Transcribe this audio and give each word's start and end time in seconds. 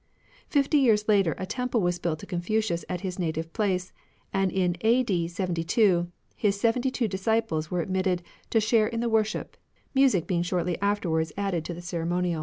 Fifty 0.49 0.79
years 0.79 1.07
later 1.07 1.35
a 1.37 1.45
temple 1.45 1.79
was 1.79 1.99
built 1.99 2.17
to 2.17 2.25
Confucius 2.25 2.83
at 2.89 3.01
his 3.01 3.19
native 3.19 3.53
place; 3.53 3.93
and 4.33 4.51
in 4.51 4.75
a.d. 4.81 5.27
72 5.27 6.07
his 6.35 6.59
seventy 6.59 6.89
two 6.89 7.07
disciples 7.07 7.69
were 7.69 7.81
admitted 7.81 8.23
to 8.49 8.59
share 8.59 8.87
in 8.87 9.01
the 9.01 9.09
worship, 9.09 9.55
music 9.93 10.25
being 10.25 10.41
shortly 10.41 10.81
afterwards 10.81 11.31
added 11.37 11.63
to 11.65 11.75
the 11.75 11.83
ceremonial. 11.83 12.39